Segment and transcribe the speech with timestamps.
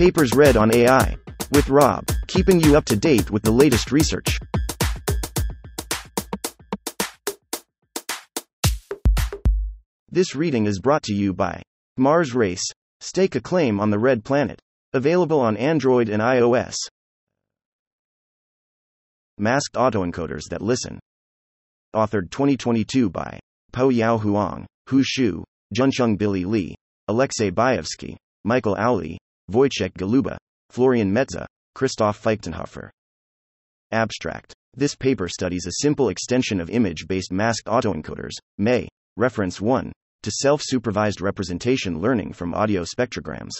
[0.00, 1.14] Papers read on AI.
[1.52, 4.38] With Rob, keeping you up to date with the latest research.
[10.08, 11.60] This reading is brought to you by
[11.98, 12.64] Mars Race.
[13.00, 14.58] Stake a claim on the red planet.
[14.94, 16.76] Available on Android and iOS.
[19.36, 20.98] Masked autoencoders that listen.
[21.94, 23.38] Authored 2022 by
[23.70, 25.44] Po Yao Huang, Hu Xu,
[25.76, 26.74] Juncheng Billy Li,
[27.08, 29.18] Alexei Baevski, Michael Auli,
[29.50, 30.36] Wojciech Galuba,
[30.70, 32.90] Florian Metze, Christoph Feichtenhofer.
[33.90, 34.54] Abstract.
[34.76, 39.90] This paper studies a simple extension of image based masked autoencoders, MAE, reference 1,
[40.22, 43.50] to self supervised representation learning from audio spectrograms.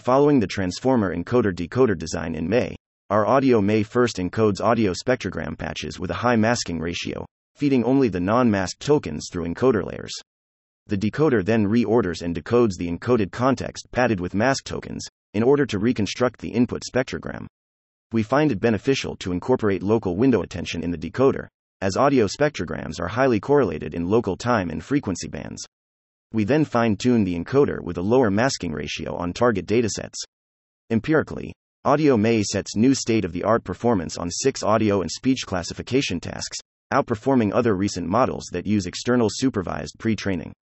[0.00, 2.76] Following the transformer encoder decoder design in MAE,
[3.08, 7.24] our audio MAE first encodes audio spectrogram patches with a high masking ratio,
[7.56, 10.12] feeding only the non masked tokens through encoder layers.
[10.86, 15.64] The decoder then reorders and decodes the encoded context padded with mask tokens, in order
[15.64, 17.46] to reconstruct the input spectrogram.
[18.12, 21.48] We find it beneficial to incorporate local window attention in the decoder,
[21.80, 25.64] as audio spectrograms are highly correlated in local time and frequency bands.
[26.32, 30.16] We then fine tune the encoder with a lower masking ratio on target datasets.
[30.90, 31.52] Empirically,
[31.86, 36.18] Audio MAE sets new state of the art performance on six audio and speech classification
[36.18, 36.58] tasks,
[36.92, 40.52] outperforming other recent models that use external supervised pre training.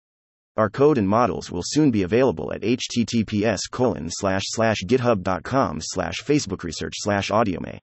[0.58, 6.16] Our code and models will soon be available at https colon slash slash github.com slash
[6.22, 7.78] facebook research slash audiomae.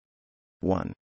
[0.60, 0.94] 1.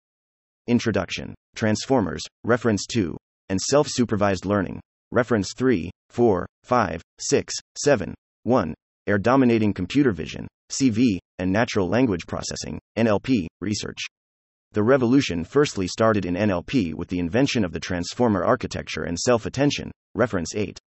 [0.69, 3.17] Introduction, Transformers, Reference 2,
[3.49, 8.15] and Self Supervised Learning, Reference 3, 4, 5, 6, 7,
[8.45, 8.75] 1,
[9.09, 14.07] Air Dominating Computer Vision, CV, and Natural Language Processing, NLP, research.
[14.71, 19.47] The revolution firstly started in NLP with the invention of the transformer architecture and self
[19.47, 20.79] attention, reference 8.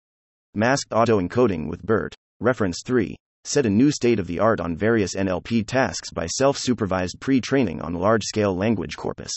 [0.55, 5.15] Masked autoencoding with BERT, reference 3, set a new state of the art on various
[5.15, 9.31] NLP tasks by self supervised pre training on large scale language corpus.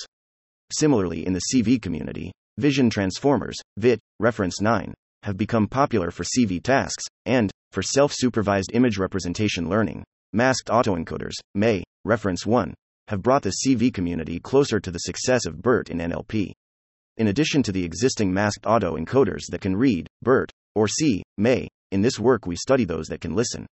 [0.72, 6.64] Similarly, in the CV community, vision transformers, VIT, reference 9, have become popular for CV
[6.64, 12.74] tasks, and, for self supervised image representation learning, masked autoencoders, MAE, reference 1,
[13.10, 16.54] have brought the CV community closer to the success of BERT in NLP.
[17.18, 21.68] In addition to the existing masked autoencoders that can read, BERT, or see, may.
[21.92, 23.66] in this work we study those that can listen.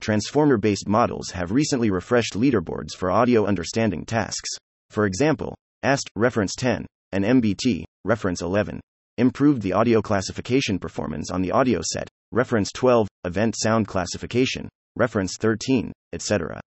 [0.00, 4.50] Transformer based models have recently refreshed leaderboards for audio understanding tasks.
[4.88, 8.80] For example, AST, reference 10, and MBT, reference 11,
[9.18, 15.36] improved the audio classification performance on the audio set, reference 12, event sound classification, reference
[15.38, 16.60] 13, etc.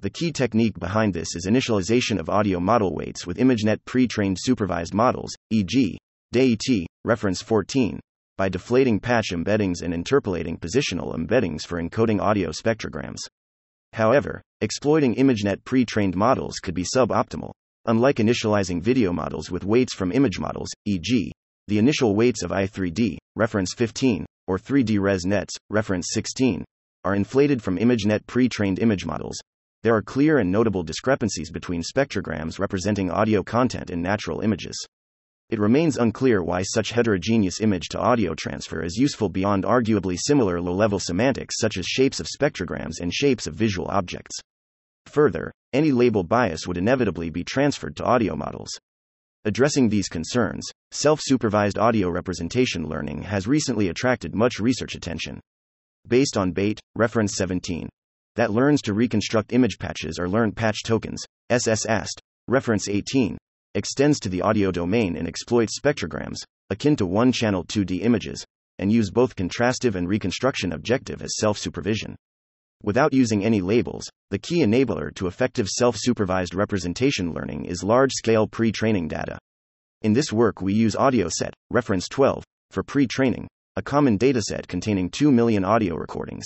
[0.00, 4.38] The key technique behind this is initialization of audio model weights with ImageNet pre trained
[4.40, 5.98] supervised models, e.g.,
[6.34, 8.00] DeiT, reference 14,
[8.42, 13.18] by deflating patch embeddings and interpolating positional embeddings for encoding audio spectrograms.
[13.92, 17.52] However, exploiting ImageNet pre trained models could be suboptimal.
[17.86, 21.30] Unlike initializing video models with weights from image models, e.g.,
[21.68, 26.64] the initial weights of i3D, reference 15, or 3D Res nets, reference 16,
[27.04, 29.38] are inflated from ImageNet pre trained image models.
[29.84, 34.84] There are clear and notable discrepancies between spectrograms representing audio content and natural images.
[35.52, 40.62] It remains unclear why such heterogeneous image to audio transfer is useful beyond arguably similar
[40.62, 44.34] low level semantics such as shapes of spectrograms and shapes of visual objects.
[45.08, 48.70] Further, any label bias would inevitably be transferred to audio models.
[49.44, 55.38] Addressing these concerns, self supervised audio representation learning has recently attracted much research attention.
[56.08, 57.90] Based on BEiT, reference 17,
[58.36, 63.36] that learns to reconstruct image patches or learn patch tokens, SSAST, reference 18,
[63.74, 66.38] extends to the audio domain and exploits spectrograms,
[66.70, 68.44] akin to one channel 2D images,
[68.78, 72.16] and use both contrastive and reconstruction objective as self supervision
[72.82, 78.12] without using any labels, the key enabler to effective self supervised representation learning is large
[78.12, 79.38] scale pre training data.
[80.02, 85.10] In this work, we use AudioSet, reference 12, for pre training, a common dataset containing
[85.10, 86.44] 2 million audio recordings.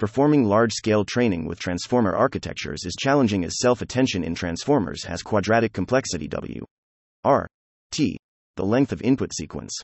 [0.00, 5.22] Performing large scale training with transformer architectures is challenging as self attention in transformers has
[5.22, 6.64] quadratic complexity W.
[7.22, 7.46] R.
[7.92, 8.16] T.
[8.56, 9.78] The length of input sequence.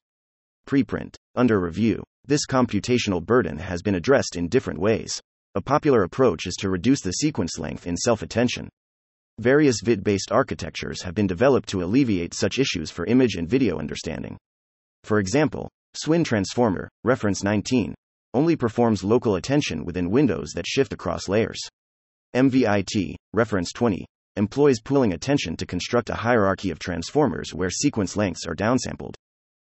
[0.67, 1.17] Preprint.
[1.35, 2.03] Under review.
[2.25, 5.21] This computational burden has been addressed in different ways.
[5.55, 8.71] A popular approach is to reduce the sequence length in self attention.
[9.39, 13.79] Various VIT based architectures have been developed to alleviate such issues for image and video
[13.79, 14.39] understanding.
[15.05, 17.95] For example, SWIN Transformer, reference 19,
[18.37, 21.59] only performs local attention within windows that shift across layers.
[22.37, 24.05] MVIT, reference 20,
[24.37, 29.15] employs pooling attention to construct a hierarchy of transformers where sequence lengths are downsampled.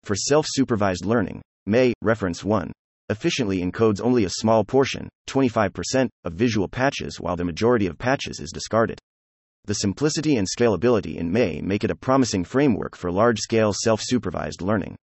[0.05, 2.71] For self supervised learning, May, reference 1,
[3.09, 8.41] efficiently encodes only a small portion, 25%, of visual patches while the majority of patches
[8.41, 8.99] is discarded.
[9.65, 14.01] The simplicity and scalability in May make it a promising framework for large scale self
[14.03, 14.97] supervised learning.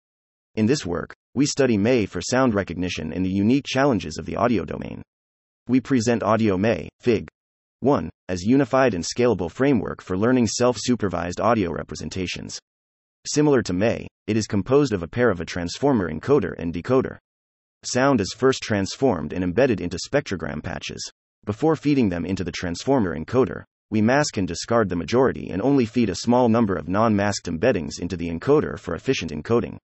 [0.56, 4.36] In this work, we study May for sound recognition and the unique challenges of the
[4.36, 5.02] audio domain.
[5.66, 7.26] We present Audio May, Fig.
[7.80, 12.60] 1, as unified and scalable framework for learning self supervised audio representations.
[13.26, 17.18] Similar to May, it is composed of a pair of a transformer encoder and decoder.
[17.82, 21.10] Sound is first transformed and embedded into spectrogram patches.
[21.44, 25.84] Before feeding them into the transformer encoder, we mask and discard the majority and only
[25.84, 29.78] feed a small number of non masked embeddings into the encoder for efficient encoding.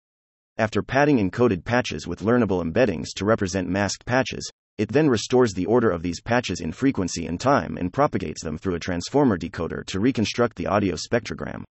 [0.59, 5.65] After padding encoded patches with learnable embeddings to represent masked patches, it then restores the
[5.65, 9.85] order of these patches in frequency and time and propagates them through a transformer decoder
[9.85, 11.63] to reconstruct the audio spectrogram.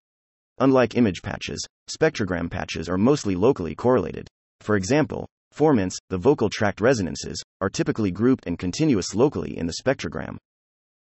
[0.61, 4.27] Unlike image patches, spectrogram patches are mostly locally correlated.
[4.63, 9.77] For example, formants, the vocal tract resonances, are typically grouped and continuous locally in the
[9.85, 10.39] spectrogram.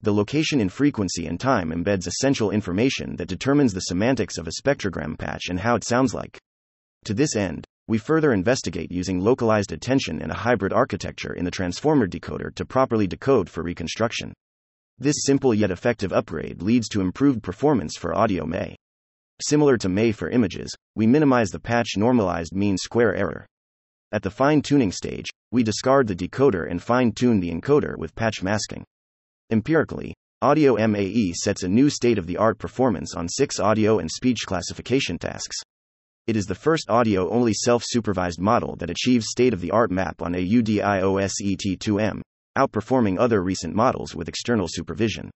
[0.01, 4.61] The location in frequency and time embeds essential information that determines the semantics of a
[4.61, 6.37] spectrogram patch and how it sounds like.
[7.05, 11.51] To this end, we further investigate using localized attention and a hybrid architecture in the
[11.51, 14.33] transformer decoder to properly decode for reconstruction.
[14.99, 18.77] This simple yet effective upgrade leads to improved performance for audio May.
[19.43, 23.47] Similar to May for images, we minimize the patch normalized mean square error.
[24.13, 28.15] At the fine tuning stage, we discard the decoder and fine tune the encoder with
[28.15, 28.85] patch masking.
[29.51, 34.11] Empirically, Audio MAE sets a new state of the art performance on six audio and
[34.11, 35.57] speech classification tasks.
[36.27, 39.93] It is the first audio only self supervised model that achieves state of the art
[39.93, 42.21] map on AUDIOSET2M,
[42.59, 45.31] outperforming other recent models with external supervision.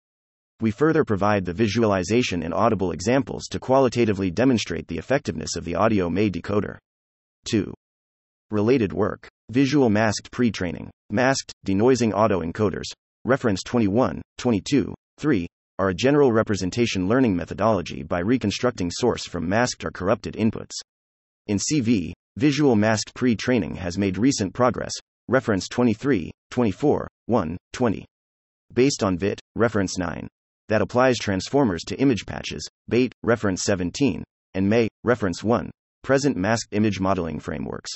[0.60, 5.76] We further provide the visualization and audible examples to qualitatively demonstrate the effectiveness of the
[5.76, 6.76] audio May decoder.
[7.48, 7.72] 2.
[8.50, 12.86] Related work Visual masked pre training, masked, denoising autoencoders,
[13.24, 15.46] Reference 21, 22, 3
[15.80, 20.74] are a general representation learning methodology by reconstructing source from masked or corrupted inputs.
[21.46, 24.92] In CV, visual masked pre training has made recent progress.
[25.26, 28.04] Reference 23, 24, 1, 20.
[28.74, 30.28] Based on VIT, reference 9.
[30.68, 34.22] That applies transformers to image patches, BEiT, reference 17,
[34.52, 35.70] and MAE, reference 1.
[36.04, 37.92] Present masked image modeling frameworks.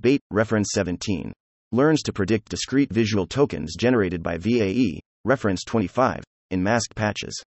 [0.00, 1.32] BEiT, reference 17
[1.70, 7.42] learns to predict discrete visual tokens generated by VAE, reference 25, in masked patches.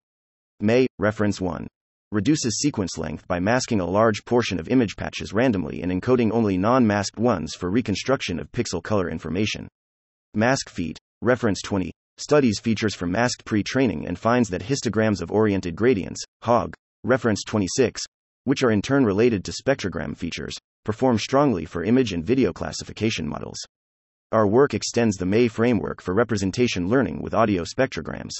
[0.60, 1.66] May, reference 1.
[2.12, 6.56] Reduces sequence length by masking a large portion of image patches randomly and encoding only
[6.56, 9.66] non masked ones for reconstruction of pixel color information.
[10.34, 15.30] Mask Feat, reference 20, studies features from masked pre training and finds that histograms of
[15.30, 18.02] oriented gradients, HOG, reference 26,
[18.44, 20.54] which are in turn related to spectrogram features,
[20.84, 23.58] perform strongly for image and video classification models.
[24.32, 28.32] Our work extends the May framework for representation learning with audio spectrograms.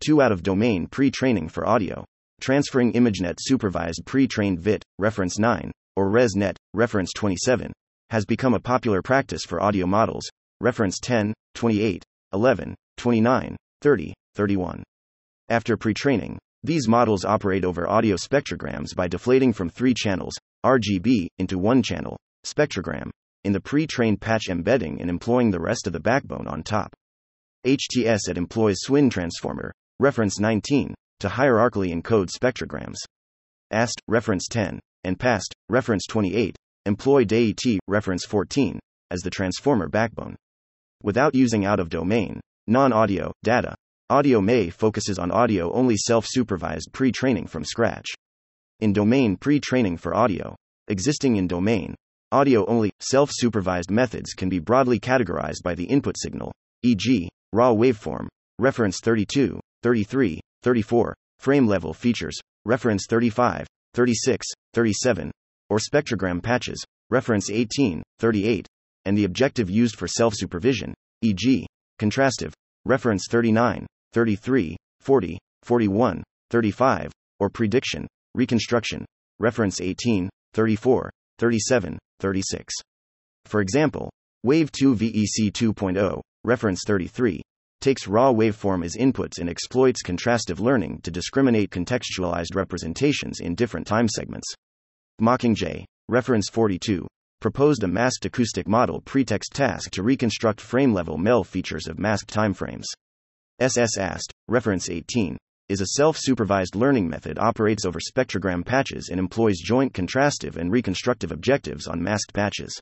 [0.00, 2.04] 2 out of domain pre training for audio.
[2.40, 7.72] Transferring ImageNet supervised pre trained VIT, reference 9, or ResNet, reference 27,
[8.10, 10.28] has become a popular practice for audio models,
[10.60, 14.82] reference 10, 28, 11, 29, 30, 31.
[15.48, 20.34] After pre training, these models operate over audio spectrograms by deflating from three channels,
[20.64, 23.10] RGB, into one channel, spectrogram,
[23.44, 26.92] in the pre trained patch embedding and employing the rest of the backbone on top.
[27.66, 32.96] HTS employs SWIN transformer, reference 19, to hierarchically encode spectrograms.
[33.70, 38.78] AST, reference 10, and PAST, reference 28, employ DAT, reference 14,
[39.10, 40.36] as the transformer backbone.
[41.02, 43.74] Without using out of domain, non audio data,
[44.10, 48.06] Audio May focuses on audio only self supervised pre training from scratch.
[48.80, 50.56] In domain pre training for audio,
[50.88, 51.94] existing in domain,
[52.30, 56.52] Audio only, self supervised methods can be broadly categorized by the input signal,
[56.82, 58.28] e.g., raw waveform,
[58.58, 65.30] reference 32, 33, 34, frame level features, reference 35, 36, 37,
[65.70, 68.66] or spectrogram patches, reference 18, 38,
[69.04, 71.66] and the objective used for self supervision, e.g.,
[71.98, 72.52] contrastive,
[72.84, 79.04] reference 39, 33, 40, 41, 35, or prediction, reconstruction,
[79.38, 82.74] reference 18, 34, 37, 36.
[83.44, 84.10] For example,
[84.46, 87.42] wav2vec 2.0, reference 33,
[87.80, 93.86] takes raw waveform as inputs and exploits contrastive learning to discriminate contextualized representations in different
[93.86, 94.52] time segments.
[95.20, 97.06] Mockingjay, reference 42,
[97.40, 102.32] proposed a masked acoustic model pretext task to reconstruct frame level MEL features of masked
[102.32, 102.86] timeframes.
[103.60, 105.36] SSAST, reference 18,
[105.68, 111.30] is a self-supervised learning method operates over spectrogram patches and employs joint contrastive and reconstructive
[111.30, 112.80] objectives on masked patches.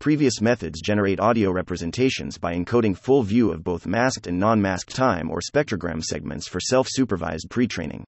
[0.00, 4.96] Previous methods generate audio representations by encoding full view of both masked and non masked
[4.96, 8.02] time or spectrogram segments for self supervised pre training.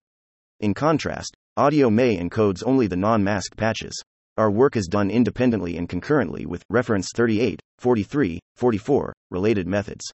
[0.60, 3.92] In contrast, Audio May encodes only the non masked patches.
[4.38, 10.10] Our work is done independently and concurrently with reference 38, 43, 44 related methods.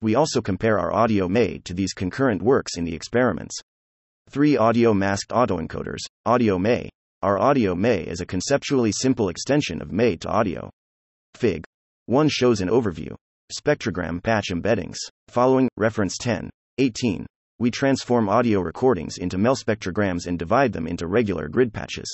[0.00, 3.56] We also compare our audio May to these concurrent works in the experiments.
[4.30, 6.88] 3 Audio masked autoencoders, Audio May.
[7.22, 10.70] Our audio May is a conceptually simple extension of May to audio.
[11.34, 11.64] Fig.
[12.06, 13.14] 1 shows an overview.
[13.52, 14.96] Spectrogram patch embeddings.
[15.28, 17.26] Following, reference 10, 18.
[17.58, 22.06] We transform audio recordings into MEL spectrograms and divide them into regular grid patches.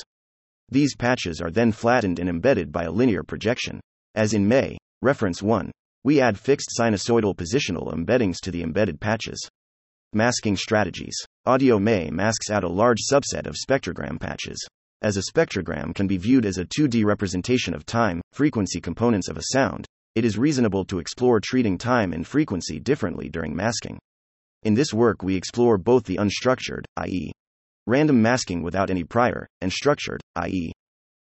[0.71, 3.81] These patches are then flattened and embedded by a linear projection.
[4.15, 5.71] As in May, reference 1,
[6.05, 9.49] we add fixed sinusoidal positional embeddings to the embedded patches.
[10.13, 11.17] Masking strategies.
[11.47, 14.67] Audio May masks out a large subset of spectrogram patches
[15.05, 19.37] as a spectrogram can be viewed as a 2D representation of time, frequency components of
[19.37, 23.99] a sound, it is reasonable to explore treating time and frequency differently during masking.
[24.63, 27.33] In this work, we explore both the unstructured, i.e.,
[27.87, 30.73] random masking without any prior, and structured, i.e.,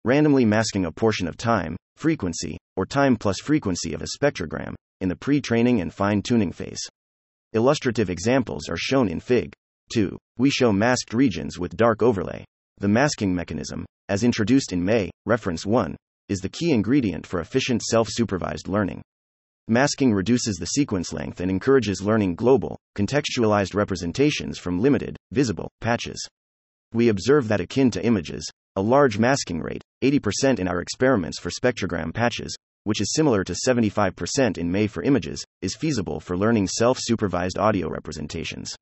[0.05, 5.09] randomly masking a portion of time, frequency, or time plus frequency of a spectrogram, in
[5.09, 6.87] the pre training and fine tuning phase.
[7.53, 9.53] Illustrative examples are shown in Fig.
[9.91, 10.17] 2.
[10.37, 12.45] We show masked regions with dark overlay.
[12.81, 15.95] The masking mechanism, as introduced in May, reference 1,
[16.29, 19.03] is the key ingredient for efficient self supervised learning.
[19.67, 26.27] Masking reduces the sequence length and encourages learning global, contextualized representations from limited, visible, patches.
[26.91, 31.51] We observe that akin to images, a large masking rate, 80% in our experiments for
[31.51, 36.67] spectrogram patches, which is similar to 75% in May for images, is feasible for learning
[36.67, 38.75] self supervised audio representations.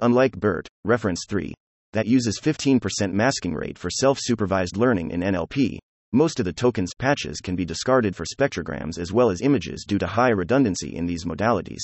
[0.00, 1.54] Unlike BERT, reference 3,
[1.92, 5.78] that uses 15% masking rate for self supervised learning in NLP.
[6.12, 9.98] Most of the tokens patches can be discarded for spectrograms as well as images due
[9.98, 11.80] to high redundancy in these modalities.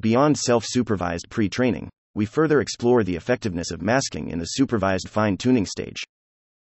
[0.00, 5.08] Beyond self supervised pre training, we further explore the effectiveness of masking in the supervised
[5.08, 6.02] fine tuning stage.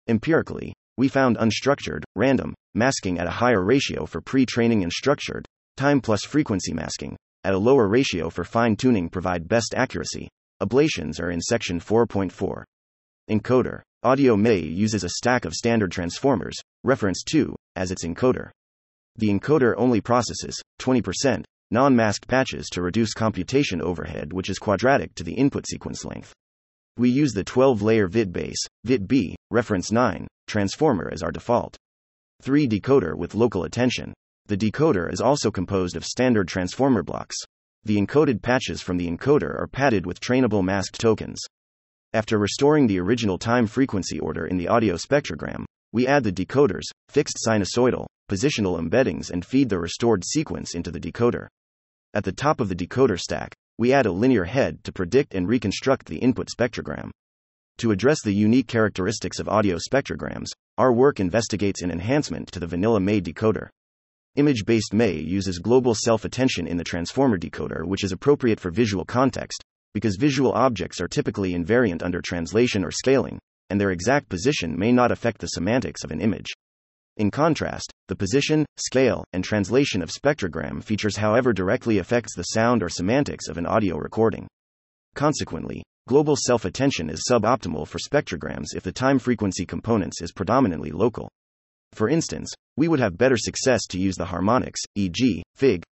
[0.08, 5.46] Empirically, we found unstructured, random, masking at a higher ratio for pre training and structured,
[5.78, 10.30] time plus frequency masking, at a lower ratio for fine tuning provide best accuracy,
[10.62, 12.64] Ablations are in section 4.4.
[13.32, 13.82] Encoder.
[14.04, 18.52] Audio May uses a stack of standard transformers, reference 2, as its encoder.
[19.16, 25.16] The encoder only processes 20% non masked patches to reduce computation overhead, which is quadratic
[25.16, 26.32] to the input sequence length.
[26.96, 31.76] We use the 12 layer VIT base, VIT B, reference 9, transformer as our default.
[32.44, 34.14] 3 decoder with local attention.
[34.46, 37.38] The decoder is also composed of standard transformer blocks
[37.84, 41.40] the encoded patches from the encoder are padded with trainable masked tokens.
[42.14, 46.84] After restoring the original time frequency order in the audio spectrogram, we add the decoders,
[47.10, 51.48] fixed sinusoidal, positional embeddings, and feed the restored sequence into the decoder.
[52.14, 55.48] At the top of the decoder stack, we add a linear head to predict and
[55.48, 57.10] reconstruct the input spectrogram.
[57.80, 62.68] To address the unique characteristics of audio spectrograms, our work investigates an enhancement to the
[62.68, 63.70] vanilla May decoder.
[64.38, 68.72] Image based May uses global self attention in the transformer decoder, which is appropriate for
[68.72, 69.62] visual context,
[69.94, 74.90] because visual objects are typically invariant under translation or scaling, and their exact position may
[74.94, 76.48] not affect the semantics of an image.
[77.18, 82.82] In contrast, the position, scale, and translation of spectrogram features, however, directly affects the sound
[82.82, 84.48] or semantics of an audio recording.
[85.14, 90.92] Consequently, global self attention is suboptimal for spectrograms if the time frequency components is predominantly
[90.92, 91.30] local.
[91.94, 95.84] For instance, we would have better success to use the harmonics, e.g., Fig.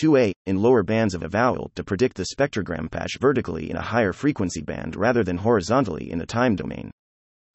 [0.00, 3.82] 2a, in lower bands of a vowel to predict the spectrogram patch vertically in a
[3.82, 6.90] higher frequency band rather than horizontally in the time domain.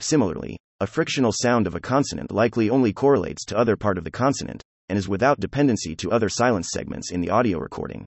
[0.01, 4.11] Similarly, a frictional sound of a consonant likely only correlates to other part of the
[4.11, 8.05] consonant, and is without dependency to other silence segments in the audio recording.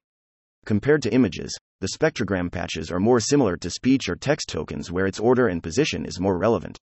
[0.67, 5.07] Compared to images, the spectrogram patches are more similar to speech or text tokens where
[5.07, 6.77] its order and position is more relevant.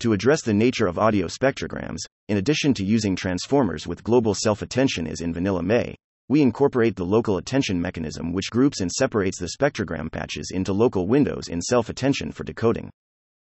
[0.00, 4.62] To address the nature of audio spectrograms, in addition to using transformers with global self
[4.62, 5.94] attention as in Vanilla May,
[6.30, 11.06] we incorporate the local attention mechanism which groups and separates the spectrogram patches into local
[11.06, 12.88] windows in self attention for decoding.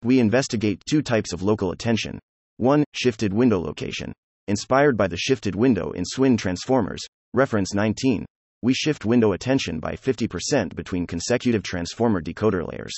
[0.03, 2.19] We investigate two types of local attention.
[2.57, 4.15] One, shifted window location.
[4.49, 7.03] Inspired by the shifted window in SWIN transformers,
[7.35, 8.25] reference 19,
[8.63, 12.95] we shift window attention by 50% between consecutive transformer decoder layers.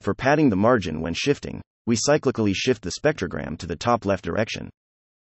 [0.00, 4.24] For padding the margin when shifting, we cyclically shift the spectrogram to the top left
[4.24, 4.68] direction.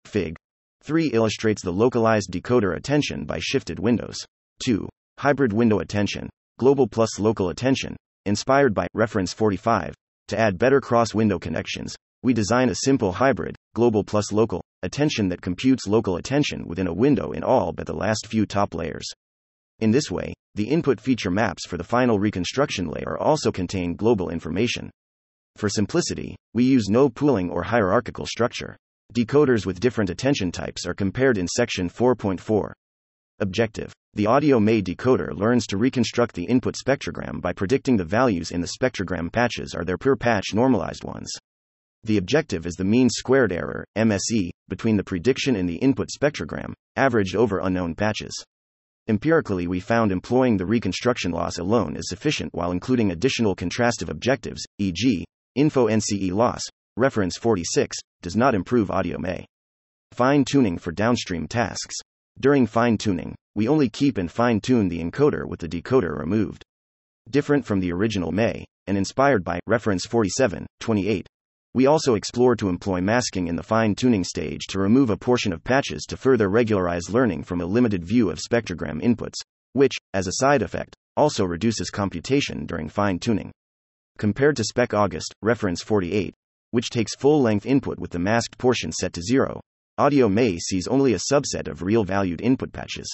[0.07, 0.37] Fig.
[0.83, 4.17] 3 illustrates the localized decoder attention by shifted windows.
[4.65, 4.89] 2.
[5.19, 9.95] Hybrid window attention, global plus local attention, inspired by reference 45,
[10.29, 11.97] to add better cross window connections.
[12.23, 16.93] we design a simple hybrid, global plus local, attention that computes local attention within a
[16.93, 19.09] window in all but the last few top layers.
[19.79, 24.31] In this way, the input feature maps for the final reconstruction layer also contain global
[24.31, 24.91] information.
[25.57, 28.77] For simplicity, we use no pooling or hierarchical structure.
[29.16, 32.70] Decoders with different attention types are compared in section 4.4.
[33.40, 38.50] Objective The audio May decoder learns to reconstruct the input spectrogram by predicting the values
[38.50, 41.32] in the spectrogram patches are their per patch normalized ones.
[42.04, 46.75] The objective is the mean squared error, MSE, between the prediction and the input spectrogram,
[46.96, 48.35] averaged over unknown patches.
[49.08, 54.62] Empirically, we found employing the reconstruction loss alone is sufficient while including additional contrastive objectives,
[54.78, 56.61] e.g., info NCE loss,
[56.97, 59.47] reference 46, does not improve audio May.
[60.12, 61.97] Fine tuning for downstream tasks.
[62.41, 66.62] During fine tuning, we only keep and fine tune the encoder with the decoder removed.
[67.29, 71.26] Different from the original May, and inspired by reference 47, 28.
[71.75, 75.53] We also explore to employ masking in the fine tuning stage to remove a portion
[75.53, 79.37] of patches to further regularize learning from a limited view of spectrogram inputs,
[79.75, 83.53] which, as a side effect, also reduces computation during fine tuning.
[84.17, 86.35] Compared to SpecAugment, reference 48,
[86.76, 89.62] which takes full length input with the masked portion set to zero,
[89.97, 93.09] Audio May sees only a subset of real valued input patches.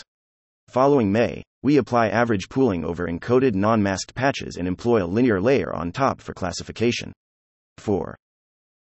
[0.66, 5.40] Following May, we apply average pooling over encoded non masked patches and employ a linear
[5.40, 7.12] layer on top for classification.
[7.78, 8.16] 4.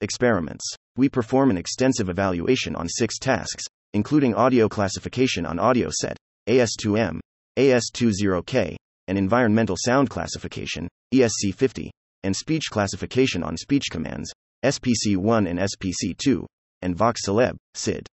[0.00, 0.64] Experiments.
[0.97, 6.17] We perform an extensive evaluation on six tasks, including audio classification on audio set,
[6.49, 7.21] AS2M,
[7.59, 8.76] AS20K,
[9.09, 11.91] and environmental sound classification, ESC50,
[12.23, 14.33] and speech classification on speech commands,
[14.64, 16.45] SPC1 and SPC2,
[16.83, 18.07] and Vox Celeb, SID.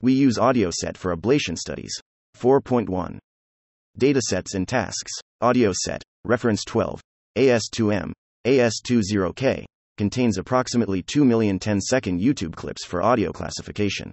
[0.00, 1.92] We use AudioSet for ablation studies.
[2.36, 3.18] 4.1.
[3.98, 5.12] Datasets and tasks.
[5.42, 7.00] AudioSet, reference 12,
[7.36, 8.12] AS2M,
[8.46, 9.64] AS20K,
[9.96, 14.12] contains approximately 2 million 10 second YouTube clips for audio classification.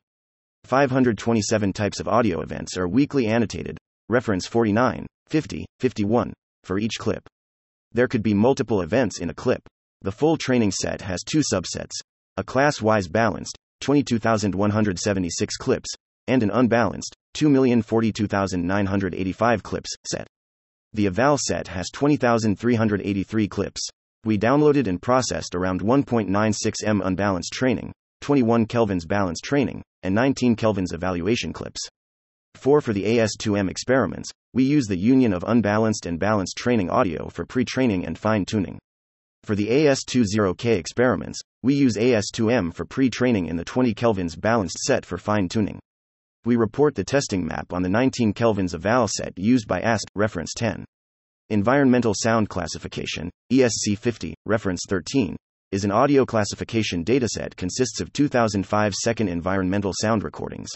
[0.64, 3.78] 527 types of audio events are weakly annotated,
[4.10, 6.34] reference 49, 50, 51,
[6.64, 7.22] for each clip.
[7.92, 9.62] There could be multiple events in a clip.
[10.06, 12.00] The full training set has two subsets
[12.38, 15.90] a class wise balanced, 22,176 clips,
[16.28, 20.28] and an unbalanced, 2,042,985 clips set.
[20.94, 23.82] The eval set has 20,383 clips.
[24.24, 27.92] We downloaded and processed around 1.96 m unbalanced training,
[28.22, 31.82] 21 kelvins balanced training, and 19 kelvins evaluation clips.
[32.54, 37.28] 4 For the AS2M experiments, we use the union of unbalanced and balanced training audio
[37.30, 38.78] for pre training and fine tuning.
[39.46, 44.80] For the AS20K experiments, we use AS2M for pre training in the 20 kelvins balanced
[44.80, 45.80] set for fine tuning.
[46.46, 50.56] We report the testing map on the 19 kelvins eval set used by AST, reference
[50.56, 50.84] 10.
[51.52, 55.36] Environmental Sound Classification, ESC50, reference 13,
[55.72, 60.70] is an audio classification dataset consists of 2005 second environmental sound recordings.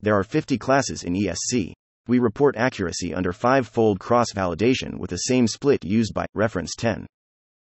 [0.00, 1.72] There are 50 classes in ESC.
[2.06, 7.06] We report accuracy under five-fold cross-validation with the same split used by reference 10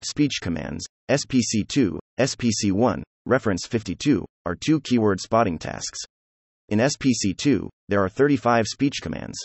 [0.05, 5.99] speech commands, SPC2, SPC1, reference 52, are two keyword spotting tasks.
[6.69, 9.39] In SPC2, there are 35 speech commands.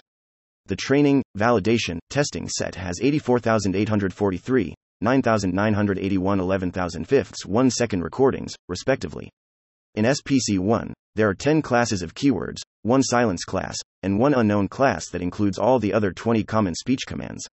[0.67, 9.29] The training, validation, testing set has 84,843, 9,981, 11,000 fifths 1 second recordings, respectively.
[9.95, 15.09] In SPC1, there are 10 classes of keywords, one silence class, and one unknown class
[15.09, 17.47] that includes all the other 20 common speech commands.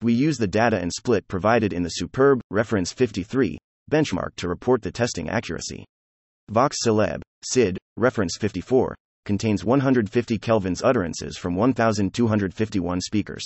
[0.00, 3.58] We use the data and split provided in the superb, reference 53,
[3.90, 5.84] benchmark to report the testing accuracy.
[6.50, 13.42] Vox Celeb, SID, reference 54, contains 150 kelvins utterances from 1,251 speakers.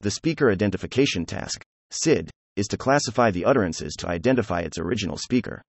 [0.00, 5.60] The speaker identification task, SID, is to classify the utterances to identify its original speaker.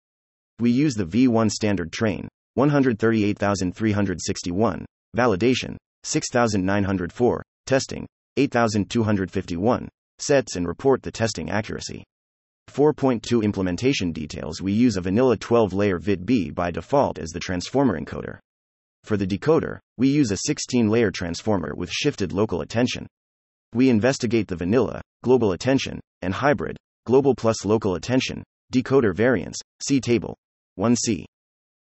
[0.60, 11.10] We use the V1 standard train, 138,361, validation, 6,904, testing, 8,251, sets and report the
[11.10, 12.04] testing accuracy.
[12.70, 17.98] 4.2 Implementation details We use a vanilla 12 layer VIT-B by default as the transformer
[17.98, 18.38] encoder.
[19.04, 23.06] For the decoder, we use a 16 layer transformer with shifted local attention.
[23.74, 30.00] We investigate the vanilla, global attention, and hybrid, global plus local attention, decoder variants, see
[30.00, 30.36] table
[30.78, 31.24] 1C.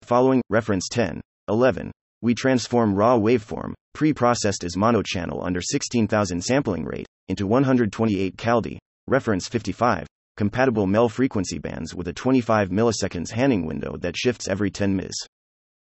[0.03, 1.91] Following, reference 10, 11,
[2.23, 8.79] we transform raw waveform, pre processed as monochannel under 16,000 sampling rate, into 128 Kaldi,
[9.07, 14.71] reference 55, compatible MEL frequency bands with a 25 milliseconds Hanning window that shifts every
[14.71, 15.15] 10 ms.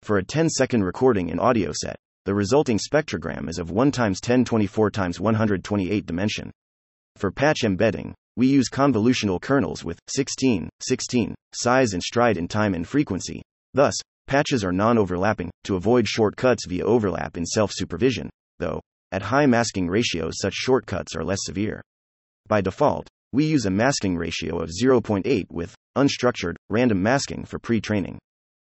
[0.03, 4.17] For a 10 second recording in audio set, the resulting spectrogram is of 1 times
[4.17, 6.51] 1024 times 128 dimension.
[7.17, 12.73] For patch embedding, we use convolutional kernels with 16, 16 size and stride in time
[12.73, 13.41] and frequency.
[13.73, 13.95] Thus,
[14.27, 19.45] patches are non overlapping to avoid shortcuts via overlap in self supervision, though, at high
[19.45, 21.81] masking ratios, such shortcuts are less severe.
[22.47, 27.81] By default, we use a masking ratio of 0.8 with unstructured, random masking for pre
[27.81, 28.19] training.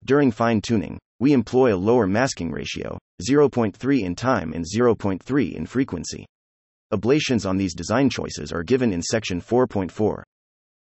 [0.04, 5.66] During fine tuning, we employ a lower masking ratio, 0.3 in time and 0.3 in
[5.66, 6.26] frequency.
[6.94, 10.22] Ablations on these design choices are given in section 4.4.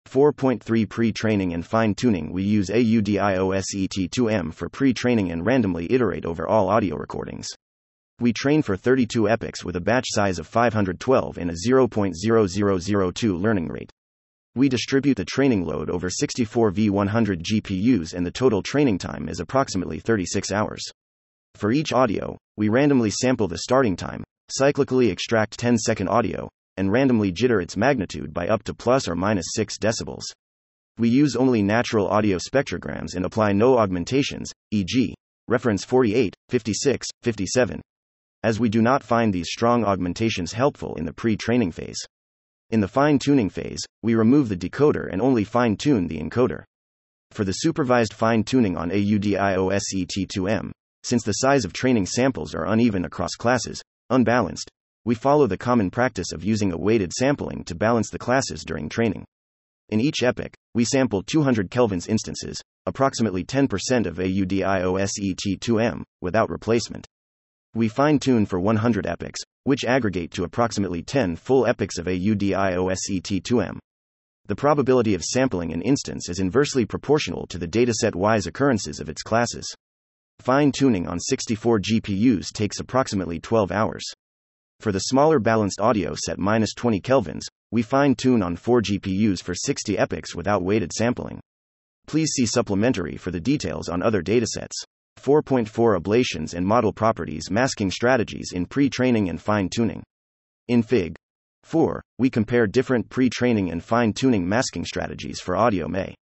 [0.09, 6.25] 4.3 Pre training and fine tuning We use AUDIOSET2M for pre training and randomly iterate
[6.25, 7.47] over all audio recordings.
[8.19, 13.67] We train for 32 epochs with a batch size of 512 and a 0.0002 learning
[13.69, 13.89] rate.
[14.53, 19.39] We distribute the training load over 64 V100 GPUs and the total training time is
[19.39, 20.83] approximately 36 hours.
[21.55, 24.23] For each audio, we randomly sample the starting time,
[24.59, 29.15] cyclically extract 10 second audio, and randomly jitter its magnitude by up to plus or
[29.15, 30.23] minus 6 decibels.
[30.97, 35.15] We use only natural audio spectrograms and apply no augmentations, e.g.,
[35.47, 37.81] reference 48, 56, 57,
[38.43, 41.99] as we do not find these strong augmentations helpful in the pre training phase.
[42.71, 46.63] In the fine tuning phase, we remove the decoder and only fine tune the encoder.
[47.31, 50.71] For the supervised fine tuning on AUDIOSET2M,
[51.03, 54.69] since the size of training samples are uneven across classes, unbalanced,
[55.03, 58.87] we follow the common practice of using a weighted sampling to balance the classes during
[58.87, 59.25] training.
[59.89, 67.07] In each epoch, we sample 200 kelvins instances, approximately 10% of AUDIOSET2M, without replacement.
[67.73, 73.79] We fine tune for 100 epochs, which aggregate to approximately 10 full epochs of AUDIOSET2M.
[74.47, 79.09] The probability of sampling an instance is inversely proportional to the dataset wise occurrences of
[79.09, 79.65] its classes.
[80.39, 84.03] Fine tuning on 64 GPUs takes approximately 12 hours.
[84.81, 89.39] For the smaller balanced audio set minus 20 kelvins, we fine tune on 4 GPUs
[89.39, 91.39] for 60 epochs without weighted sampling.
[92.07, 94.73] Please see supplementary for the details on other datasets.
[95.19, 100.01] 4.4 Ablations and Model Properties Masking Strategies in Pre Training and Fine Tuning.
[100.67, 101.15] In Fig.
[101.61, 106.15] 4, we compare different pre training and fine tuning masking strategies for audio May.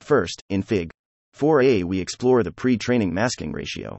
[0.00, 0.90] First, in Fig.
[1.38, 3.96] 4a, we explore the pre training masking ratio.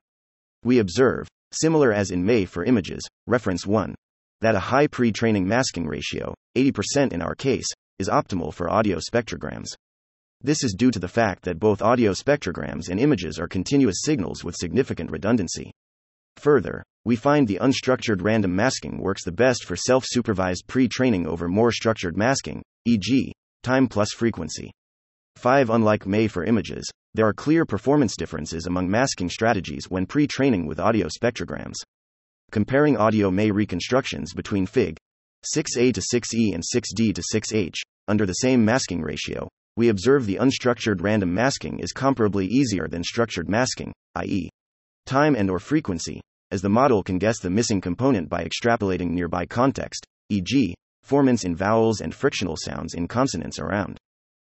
[0.65, 3.95] We observe, similar as in May for images, reference 1,
[4.41, 7.67] that a high pre training masking ratio, 80% in our case,
[7.99, 9.67] is optimal for audio spectrograms.
[10.41, 14.43] This is due to the fact that both audio spectrograms and images are continuous signals
[14.43, 15.71] with significant redundancy.
[16.37, 21.27] Further, we find the unstructured random masking works the best for self supervised pre training
[21.27, 24.71] over more structured masking, e.g., time plus frequency.
[25.37, 25.69] 5.
[25.69, 30.65] Unlike May for images, there are clear performance differences among masking strategies when pre training
[30.65, 31.75] with audio spectrograms.
[32.51, 34.97] Comparing audio May reconstructions between Fig
[35.55, 37.75] 6A to 6E and 6D to 6H,
[38.07, 43.03] under the same masking ratio, we observe the unstructured random masking is comparably easier than
[43.03, 44.49] structured masking, i.e.,
[45.05, 46.21] time and or frequency,
[46.51, 51.55] as the model can guess the missing component by extrapolating nearby context, e.g., formants in
[51.55, 53.97] vowels and frictional sounds in consonants around.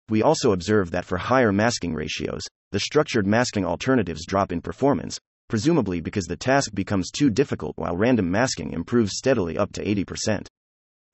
[0.09, 2.43] We also observe that for higher masking ratios,
[2.73, 5.19] the structured masking alternatives drop in performance,
[5.49, 10.47] presumably because the task becomes too difficult while random masking improves steadily up to 80%.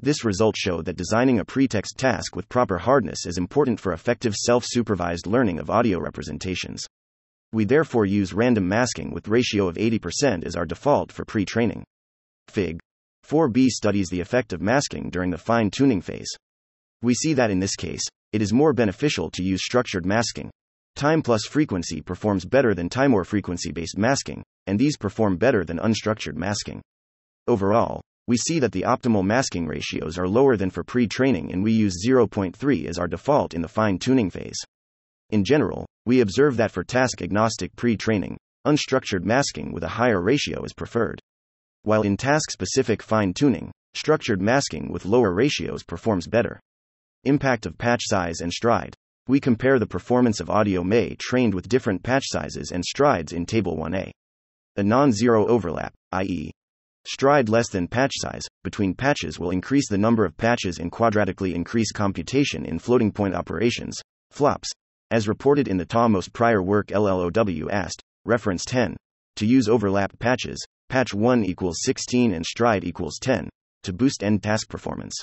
[0.01, 4.35] This result showed that designing a pretext task with proper hardness is important for effective
[4.35, 6.85] self supervised learning of audio representations.
[7.53, 11.85] We therefore use random masking with ratio of 80% as our default for pre training.
[12.49, 12.81] Fig.
[13.27, 16.29] 4b studies the effect of masking during the fine tuning phase.
[17.01, 18.03] We see that in this case,
[18.35, 20.51] it is more beneficial to use structured masking.
[20.97, 25.65] Time plus frequency performs better than time or frequency based masking, and these perform better
[25.65, 26.83] than unstructured masking.
[27.47, 31.63] Overall, we see that the optimal masking ratios are lower than for pre training, and
[31.63, 34.59] we use 0.3 as our default in the fine tuning phase.
[35.31, 40.21] In general, we observe that for task agnostic pre training, unstructured masking with a higher
[40.21, 41.21] ratio is preferred.
[41.83, 46.59] While in task specific fine tuning, structured masking with lower ratios performs better.
[47.25, 48.95] Impact of patch size and stride.
[49.29, 53.47] We compare the performance of audio May trained with different patch sizes and strides in
[53.47, 54.11] Table 1a.
[54.77, 56.51] A non zero overlap, i.e.,
[57.07, 61.55] Stride less than patch size between patches will increase the number of patches and quadratically
[61.55, 64.71] increase computation in floating point operations, flops.
[65.11, 68.97] As reported in the TA's prior work LLOW asked, reference 10,
[69.37, 73.51] to use overlap patches, patch 1 equals 16 and stride equals 10,
[73.83, 75.15] to boost end task performance.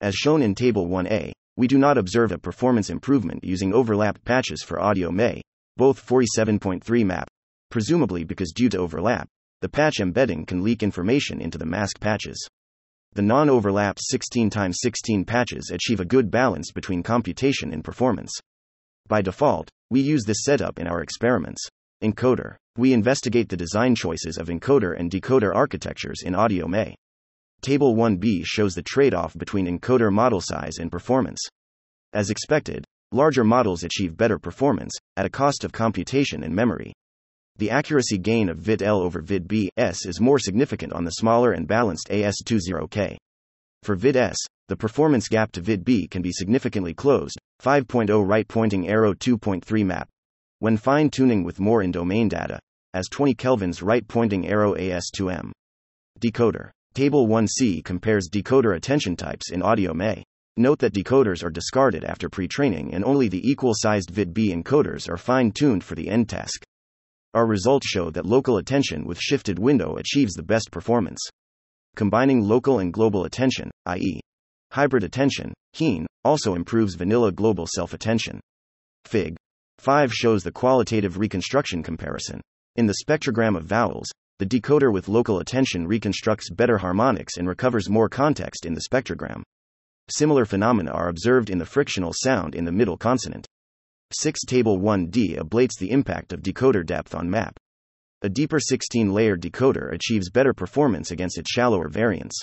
[0.00, 4.62] As shown in Table 1a, we do not observe a performance improvement using overlap patches
[4.62, 5.42] for audio May,
[5.76, 7.28] both 47.3 map,
[7.68, 9.28] presumably because due to overlap,
[9.60, 12.48] the patch embedding can leak information into the mask patches.
[13.14, 18.30] The non overlapped 16 x 16 patches achieve a good balance between computation and performance.
[19.08, 21.66] By default, we use this setup in our experiments.
[22.04, 22.54] Encoder.
[22.76, 26.94] We investigate the design choices of encoder and decoder architectures in AudioMAE.
[27.60, 31.40] Table 1b shows the trade off between encoder model size and performance.
[32.12, 36.92] As expected, larger models achieve better performance, at a cost of computation and memory.
[37.56, 42.08] The accuracy gain of VIT-L over VIT-B-S is more significant on the smaller and balanced
[42.08, 43.16] AS20K.
[43.82, 44.36] For VIT-S,
[44.68, 50.08] the performance gap to VIT-B can be significantly closed, 5.0 right pointing arrow 2.3 map.
[50.60, 52.60] When fine tuning with more in domain data,
[52.94, 55.50] as 20 kelvins right pointing arrow AS2M.
[56.20, 56.70] Decoder.
[56.98, 60.24] Table 1c compares decoder attention types in AudioMAE.
[60.56, 65.08] Note that decoders are discarded after pre training and only the equal sized VIT-B encoders
[65.08, 66.64] are fine tuned for the end task.
[67.34, 71.20] Our results show that local attention with shifted window achieves the best performance.
[71.94, 74.18] Combining local and global attention, i.e.,
[74.72, 78.40] hybrid attention, HEAN, also improves vanilla global self attention.
[79.04, 79.36] Fig.
[79.78, 82.40] 5 shows the qualitative reconstruction comparison.
[82.74, 84.08] In the spectrogram of vowels,
[84.38, 89.42] the decoder with local attention reconstructs better harmonics and recovers more context in the spectrogram.
[90.08, 93.46] Similar phenomena are observed in the frictional sound in the middle consonant.
[94.12, 97.58] 6 Table 1d ablates the impact of decoder depth on map.
[98.22, 102.40] A deeper 16 layer decoder achieves better performance against its shallower variants.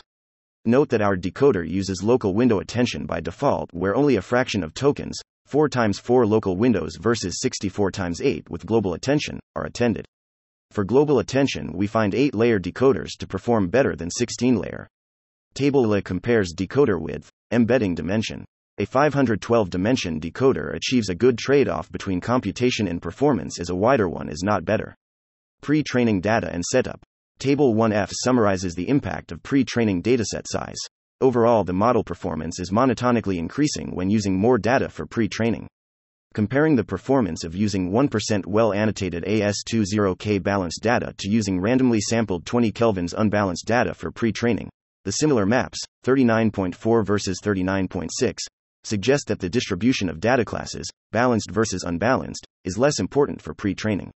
[0.66, 4.74] Note that our decoder uses local window attention by default, where only a fraction of
[4.74, 10.06] tokens, 4 times 4 local windows versus 64 times 8 with global attention, are attended.
[10.76, 14.90] For global attention, we find 8 layer decoders to perform better than 16 layer.
[15.54, 18.44] Table LA compares decoder width, embedding dimension.
[18.78, 23.76] A 512 dimension decoder achieves a good trade off between computation and performance, as a
[23.76, 24.94] wider one is not better.
[25.62, 27.02] Pre training data and setup.
[27.40, 30.82] Table 1F summarizes the impact of pre training dataset size.
[31.22, 35.70] Overall, the model performance is monotonically increasing when using more data for pre training.
[36.36, 42.46] Comparing the performance of using 1% well annotated AS20K balanced data to using randomly sampled
[42.46, 44.70] 20 kelvins unbalanced data for pre training.
[45.06, 48.10] The similar maps, 39.4 versus 39.6,
[48.84, 53.74] suggest that the distribution of data classes, balanced versus unbalanced, is less important for pre
[53.74, 54.12] training.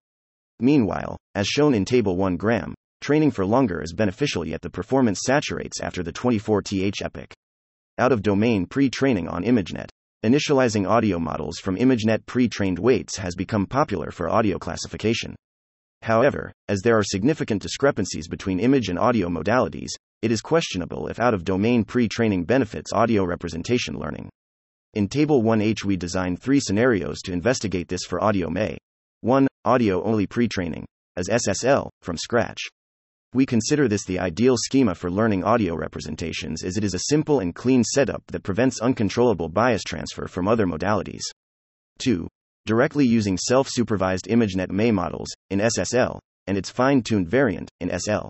[0.59, 5.21] Meanwhile, as shown in Table 1 gram, training for longer is beneficial, yet the performance
[5.25, 7.33] saturates after the 24th epoch.
[7.97, 9.91] Out of domain pre training on ImageNet.
[10.25, 15.37] Initializing audio models from ImageNet pre trained weights has become popular for audio classification.
[16.03, 21.21] However, as there are significant discrepancies between image and audio modalities, it is questionable if
[21.21, 24.29] out of domain pre training benefits audio representation learning.
[24.95, 28.77] In Table 1H, we designed three scenarios to investigate this for Audio May.
[29.21, 29.47] 1.
[29.65, 30.85] Audio only pre training,
[31.17, 32.59] as SSL, from scratch.
[33.35, 37.41] We consider this the ideal schema for learning audio representations as it is a simple
[37.41, 41.23] and clean setup that prevents uncontrollable bias transfer from other modalities.
[41.99, 42.27] 2.
[42.67, 47.91] Directly using self supervised ImageNet MAE models, in SSL, and its fine tuned variant, in
[47.99, 48.29] SL.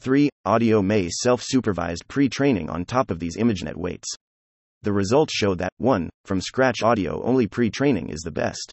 [0.00, 0.30] 3.
[0.44, 4.08] Audio MAE self supervised pre training on top of these ImageNet weights
[4.82, 6.10] the results show that 1.
[6.24, 8.72] From scratch audio only pre training is the best.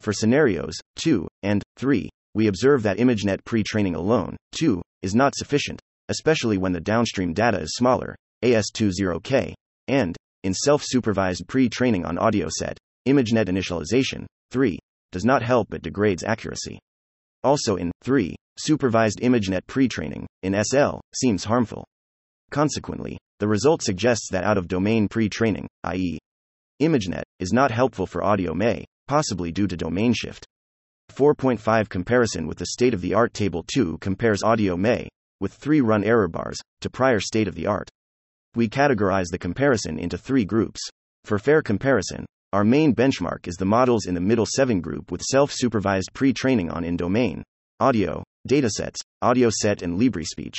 [0.00, 5.34] For scenarios 2 and 3, we observe that ImageNet pre training alone, 2, is not
[5.34, 9.54] sufficient, especially when the downstream data is smaller, AS20K,
[9.88, 12.76] and, in self supervised pre training on AudioSet,
[13.08, 14.78] ImageNet initialization, 3,
[15.10, 16.78] does not help but degrades accuracy.
[17.42, 21.84] Also, in 3, supervised ImageNet pre training, in SL, seems harmful.
[22.52, 26.20] Consequently, the result suggests that out of domain pre training, i.e.,
[26.80, 30.46] ImageNet, is not helpful for AudioMAE, possibly due to domain shift.
[31.10, 35.08] 4.5 Comparison with the state of the art Table 2 compares Audio May,
[35.40, 37.88] with three run error bars, to prior state of the art.
[38.54, 40.80] We categorize the comparison into three groups.
[41.24, 45.22] For fair comparison, our main benchmark is the models in the middle 7 group with
[45.22, 47.42] self supervised pre training on in domain,
[47.78, 50.56] audio, datasets, AudioSet, and LibriSpeech.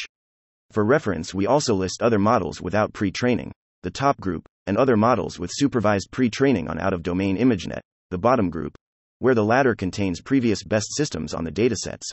[0.71, 4.95] For reference, we also list other models without pre training, the top group, and other
[4.95, 7.81] models with supervised pre training on out of domain ImageNet,
[8.11, 8.77] the bottom group,
[9.19, 12.09] where the latter contains previous best systems on the datasets.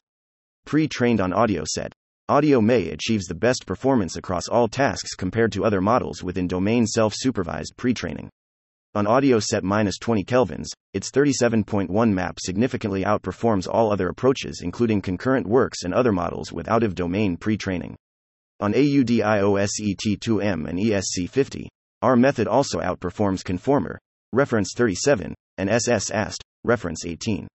[0.65, 1.93] Pre trained on AudioSet.
[2.29, 7.15] AudioMAE achieves the best performance across all tasks compared to other models within domain self
[7.17, 8.29] supervised pre training.
[8.97, 15.47] On AudioSet minus 20 kelvins, its 37.1 map significantly outperforms all other approaches, including concurrent
[15.47, 17.95] works and other models with out of domain pre training.
[18.59, 21.67] On AUDIOSET2M and ESC50,
[22.01, 23.99] our method also outperforms Conformer,
[24.33, 27.47] reference 37, and SS AST, reference 18.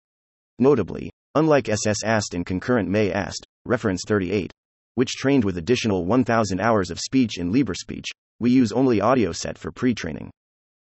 [0.60, 4.52] Notably, unlike SS AST and concurrent MAE AST, reference 38,
[4.96, 8.06] which trained with additional 1000 hours of speech in LibriSpeech,
[8.40, 10.32] we use only AudioSet for pre-training.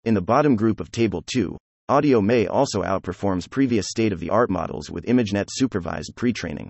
[0.03, 1.57] In the bottom group of table 2,
[1.89, 6.69] Audio May also outperforms previous state-of-the-art models with ImageNet supervised pre-training.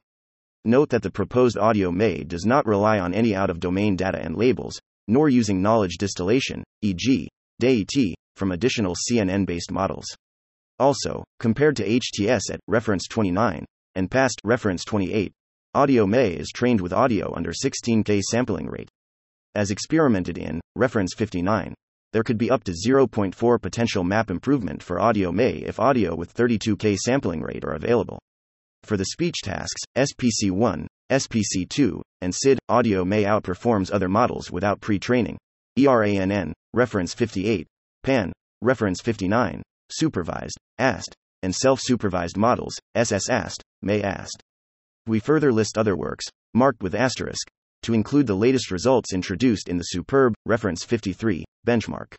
[0.65, 4.79] Note that the proposed Audio May does not rely on any out-of-domain data and labels,
[5.07, 7.29] nor using knowledge distillation, e.g.,
[7.59, 10.05] DAT, from additional CNN-based models.
[10.79, 15.31] Also, compared to HTS-AT reference 29 and PaSST reference 28,
[15.75, 18.89] AudioMAE is trained with audio under 16K sampling rate.
[19.55, 21.73] As experimented in reference 59,
[22.13, 26.95] there could be up to 0.4 potential mAP improvement for AudioMAE if audio with 32K
[26.97, 28.19] sampling rate are available.
[28.83, 35.37] For the speech tasks, SPC1, SPC2, and SID, AudioMAE outperforms other models without pre training.
[35.77, 37.67] ERANN, reference 58,
[38.03, 44.41] PANN, reference 59, supervised, AST, and self supervised models, SS AST, MAE-AST.
[45.05, 47.47] We further list other works, marked with asterisk,
[47.83, 52.15] to include the latest results introduced in the Superb, reference 53, benchmark.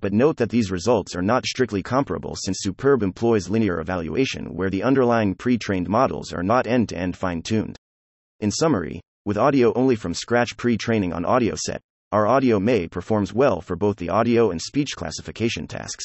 [0.00, 4.70] But note that these results are not strictly comparable since Superb employs linear evaluation where
[4.70, 7.76] the underlying pre trained models are not end to end fine tuned.
[8.40, 11.78] In summary, with audio only from scratch pre training on AudioSet,
[12.12, 16.04] our AudioMAE performs well for both the audio and speech classification tasks.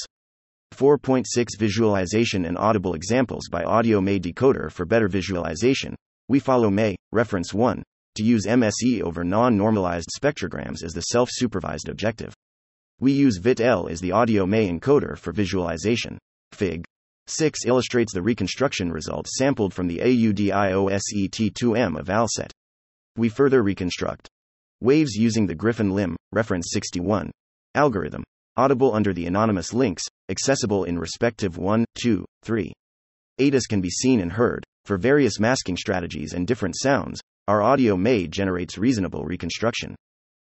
[0.74, 1.26] 4.6
[1.58, 5.96] Visualization and audible examples by AudioMAE Decoder for better visualization.
[6.28, 7.84] We follow MAE, reference 1,
[8.16, 12.34] to use MSE over non normalized spectrograms as the self supervised objective.
[13.00, 16.18] We use ViT-L as the AudioMAE encoder for visualization.
[16.52, 16.86] Fig.
[17.28, 22.52] 6 illustrates the reconstruction results sampled from the AUDIOSET2M of ALSET.
[23.18, 24.28] We further reconstruct
[24.82, 27.32] waves using the Griffin Lim, reference 61,
[27.76, 28.24] algorithm,
[28.58, 32.74] audible under the anonymous links, accessible in respective 1, 2, 3.
[33.40, 34.64] ADAS can be seen and heard.
[34.86, 39.96] For various masking strategies and different sounds, our AudioMAE generates reasonable reconstruction.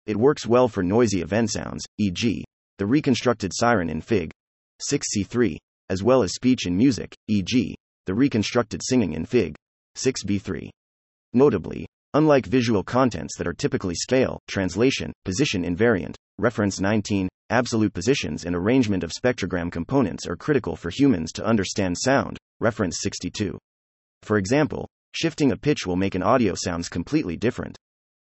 [0.05, 2.45] It works well for noisy event sounds, e.g.,
[2.77, 4.31] the reconstructed siren in Fig.
[4.89, 5.57] 6c3,
[5.89, 9.55] as well as speech and music, e.g., the reconstructed singing in Fig.
[9.95, 10.69] 6b3.
[11.33, 11.85] Notably,
[12.17, 18.55] unlike visual contents that are typically scale, translation, position invariant, reference 19, absolute positions and
[18.55, 23.55] arrangement of spectrogram components are critical for humans to understand sound, reference 62.
[24.23, 27.77] For example, shifting a pitch will make an audio sounds completely different.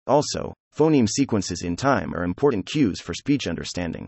[0.07, 4.07] Also, phoneme sequences in time are important cues for speech understanding.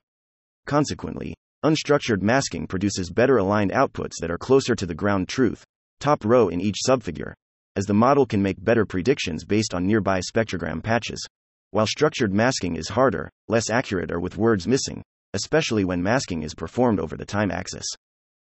[0.66, 1.36] Consequently,
[1.66, 5.66] unstructured masking produces better aligned outputs that are closer to the ground truth,
[6.00, 7.34] top row in each subfigure,
[7.76, 11.26] as the model can make better predictions based on nearby spectrogram patches.
[11.72, 16.56] While structured masking is harder, less accurate, or with words missing, especially when masking is
[16.56, 17.86] performed over the time axis.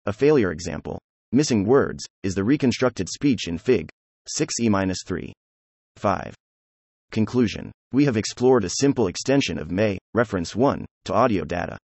[0.07, 0.99] A failure example,
[1.33, 3.89] missing words, is the reconstructed speech in Fig.
[4.39, 5.33] 6e-3.
[5.97, 6.35] 5.
[7.11, 7.73] Conclusion.
[7.93, 11.77] We have explored a simple extension of MAE, reference 1, to audio data.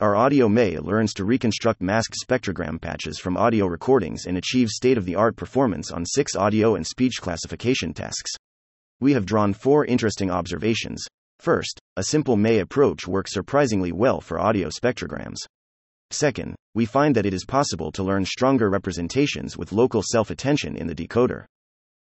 [0.00, 5.04] Our AudioMAE learns to reconstruct masked spectrogram patches from audio recordings and achieve state of
[5.04, 8.30] the art performance on six audio and speech classification tasks.
[9.00, 11.04] We have drawn four interesting observations.
[11.40, 15.38] First, a simple MAE approach works surprisingly well for audio spectrograms.
[16.12, 20.76] Second, we find that it is possible to learn stronger representations with local self attention
[20.76, 21.44] in the decoder.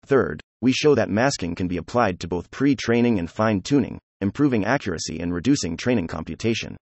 [0.06, 4.00] Third, we show that masking can be applied to both pre training and fine tuning,
[4.22, 6.78] improving accuracy and reducing training computation.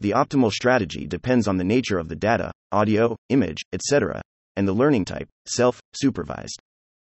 [0.00, 4.22] The optimal strategy depends on the nature of the data, audio, image, etc.,
[4.56, 6.58] and the learning type, self supervised.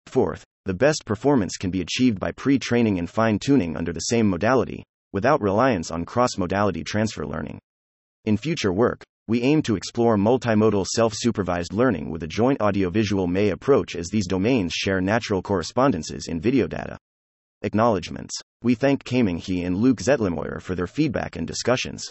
[0.07, 4.01] Fourth, the best performance can be achieved by pre training and fine tuning under the
[4.01, 7.59] same modality, without reliance on cross modality transfer learning.
[8.27, 13.27] In future work, we aim to explore multimodal self supervised learning with a joint audiovisual
[13.27, 16.99] MAE approach as these domains share natural correspondences in video data.
[17.63, 18.35] Acknowledgements.
[18.63, 22.11] We thank Kaiming He and Luke Zettlemoyer for their feedback and discussions.